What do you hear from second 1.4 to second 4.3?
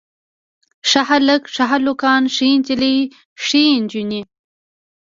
ښه هلکان، ښه نجلۍ ښې نجونې.